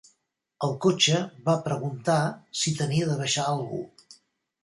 [0.67, 1.19] El cotxer
[1.49, 2.17] va preguntar
[2.61, 3.83] si tenia de baixar algú